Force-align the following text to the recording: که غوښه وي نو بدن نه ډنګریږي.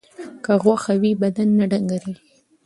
که 0.43 0.53
غوښه 0.63 0.93
وي 1.01 1.11
نو 1.13 1.19
بدن 1.21 1.49
نه 1.59 1.65
ډنګریږي. 1.71 2.13